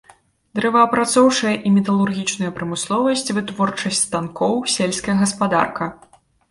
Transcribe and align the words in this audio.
Дрэваапрацоўчая 0.59 1.51
і 1.67 1.73
металургічная 1.75 2.51
прамысловасць, 2.57 3.33
вытворчасць 3.41 4.05
станкоў, 4.09 4.53
сельская 4.79 5.15
гаспадарка. 5.23 5.83